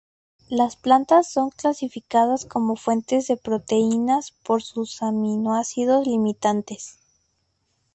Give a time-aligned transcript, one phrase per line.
[0.49, 6.97] Las plantas son clasificadas como fuentes de proteínas por sus aminoácidos limitantes.